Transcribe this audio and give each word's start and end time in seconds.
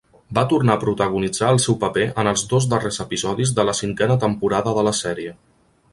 Va 0.35 0.43
tornar 0.53 0.77
a 0.77 0.81
protagonitzar 0.83 1.49
el 1.57 1.59
seu 1.65 1.77
paper 1.83 2.07
en 2.23 2.29
els 2.33 2.45
dos 2.53 2.69
darrers 2.73 2.99
episodis 3.07 3.53
de 3.61 3.69
la 3.69 3.79
cinquena 3.81 4.19
temporada 4.25 4.75
de 4.79 4.87
la 4.89 4.99
sèrie. 5.05 5.41